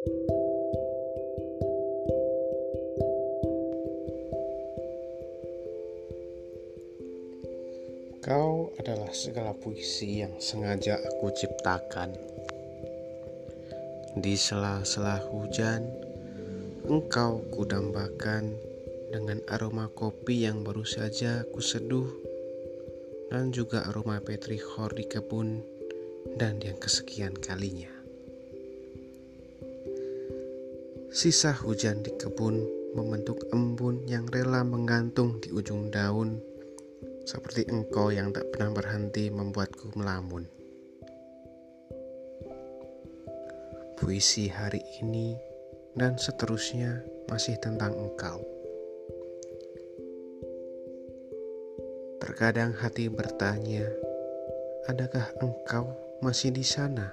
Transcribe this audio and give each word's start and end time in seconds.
Kau 0.00 0.16
adalah 8.80 9.12
segala 9.12 9.52
puisi 9.52 10.24
yang 10.24 10.40
sengaja 10.40 10.96
aku 10.96 11.28
ciptakan. 11.36 12.16
Di 14.16 14.40
sela-sela 14.40 15.20
hujan, 15.28 15.84
engkau 16.88 17.44
kudambakan 17.52 18.56
dengan 19.12 19.44
aroma 19.52 19.92
kopi 19.92 20.48
yang 20.48 20.64
baru 20.64 20.88
saja 20.88 21.44
kuseduh 21.52 22.08
dan 23.28 23.52
juga 23.52 23.84
aroma 23.84 24.16
petrikor 24.24 24.96
di 24.96 25.04
kebun 25.04 25.60
dan 26.40 26.56
yang 26.64 26.80
kesekian 26.80 27.36
kalinya. 27.36 27.99
Sisa 31.10 31.50
hujan 31.50 32.06
di 32.06 32.14
kebun 32.14 32.62
membentuk 32.94 33.50
embun 33.50 34.06
yang 34.06 34.30
rela 34.30 34.62
menggantung 34.62 35.42
di 35.42 35.50
ujung 35.50 35.90
daun 35.90 36.38
seperti 37.26 37.66
engkau 37.66 38.14
yang 38.14 38.30
tak 38.30 38.46
pernah 38.54 38.70
berhenti 38.70 39.26
membuatku 39.26 39.90
melamun. 39.98 40.46
Puisi 43.98 44.46
hari 44.54 44.78
ini 45.02 45.34
dan 45.98 46.14
seterusnya 46.14 47.02
masih 47.26 47.58
tentang 47.58 47.90
engkau. 47.90 48.46
Terkadang 52.22 52.70
hati 52.78 53.10
bertanya, 53.10 53.82
adakah 54.86 55.26
engkau 55.42 55.90
masih 56.22 56.54
di 56.54 56.62
sana, 56.62 57.10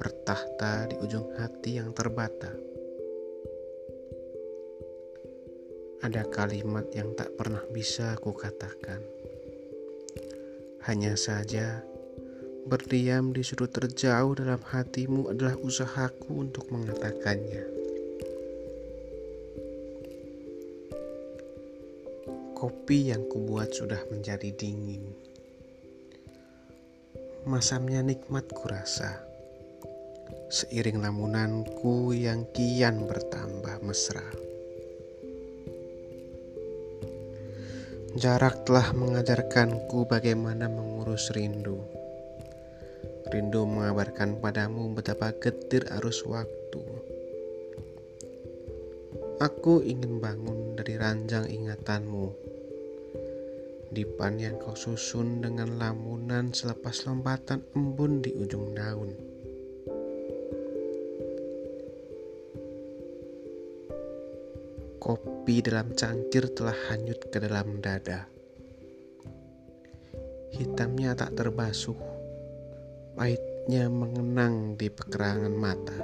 bertahta 0.00 0.88
di 0.88 0.96
ujung 1.04 1.36
hati 1.36 1.76
yang 1.76 1.92
terbata? 1.92 2.75
Ada 6.06 6.22
kalimat 6.30 6.86
yang 6.94 7.18
tak 7.18 7.34
pernah 7.34 7.66
bisa 7.74 8.14
kukatakan. 8.22 9.02
katakan 9.02 9.16
hanya 10.86 11.18
saja, 11.18 11.82
berdiam 12.62 13.34
di 13.34 13.42
sudut 13.42 13.74
terjauh 13.74 14.38
dalam 14.38 14.62
hatimu 14.62 15.34
adalah 15.34 15.58
usahaku 15.58 16.46
untuk 16.46 16.70
mengatakannya. 16.70 17.66
Kopi 22.54 23.10
yang 23.10 23.26
kubuat 23.26 23.74
sudah 23.74 23.98
menjadi 24.14 24.54
dingin. 24.54 25.10
Masamnya 27.50 28.06
nikmat 28.06 28.46
kurasa. 28.54 29.26
Seiring 30.54 31.02
lamunanku 31.02 32.14
yang 32.14 32.46
kian 32.54 33.10
bertambah 33.10 33.82
mesra. 33.82 34.45
Jarak 38.16 38.64
telah 38.64 38.96
mengajarkanku 38.96 40.08
bagaimana 40.08 40.72
mengurus 40.72 41.28
rindu. 41.36 41.84
Rindu 43.28 43.68
mengabarkan 43.68 44.40
padamu 44.40 44.88
betapa 44.96 45.36
getir 45.36 45.84
arus 46.00 46.24
waktu. 46.24 46.80
Aku 49.36 49.84
ingin 49.84 50.16
bangun 50.16 50.80
dari 50.80 50.96
ranjang 50.96 51.44
ingatanmu. 51.44 52.32
Dipan 53.92 54.40
yang 54.40 54.56
kau 54.64 54.72
susun 54.72 55.44
dengan 55.44 55.76
lamunan 55.76 56.56
selepas 56.56 57.04
lompatan 57.04 57.68
embun 57.76 58.24
di 58.24 58.32
ujung 58.32 58.72
daun. 58.72 59.35
Kopi 65.06 65.62
dalam 65.62 65.94
cangkir 65.94 66.50
telah 66.50 66.74
hanyut 66.90 67.30
ke 67.30 67.38
dalam 67.38 67.78
dada. 67.78 68.26
Hitamnya 70.50 71.14
tak 71.14 71.38
terbasuh, 71.38 71.94
pahitnya 73.14 73.86
mengenang 73.86 74.74
di 74.74 74.90
pekerangan 74.90 75.54
mata. 75.54 75.94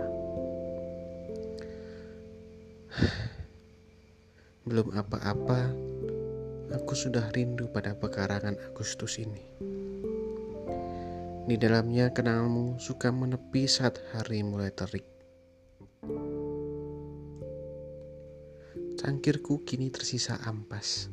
Belum 4.70 4.94
apa-apa, 4.94 5.74
aku 6.70 6.94
sudah 6.94 7.26
rindu 7.34 7.66
pada 7.74 7.98
pekarangan 7.98 8.54
Agustus 8.70 9.18
ini. 9.18 9.42
Di 11.50 11.58
dalamnya 11.58 12.14
kenalmu 12.14 12.78
suka 12.78 13.10
menepi 13.10 13.66
saat 13.66 13.98
hari 14.14 14.46
mulai 14.46 14.70
terik. 14.70 15.11
Cangkirku 19.02 19.66
kini 19.66 19.90
tersisa 19.90 20.38
ampas. 20.46 21.10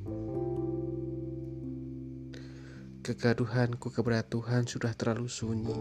Kegaduhanku 3.02 3.90
kepada 3.90 4.22
Tuhan 4.22 4.70
sudah 4.70 4.94
terlalu 4.94 5.26
sunyi. 5.26 5.74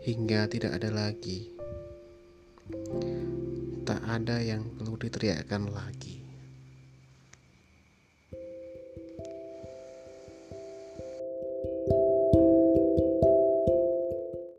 Hingga 0.00 0.48
tidak 0.48 0.80
ada 0.80 0.88
lagi. 0.88 1.52
Tak 3.84 4.00
ada 4.00 4.40
yang 4.40 4.64
perlu 4.80 4.96
diteriakkan 4.96 5.68
lagi. 5.68 6.25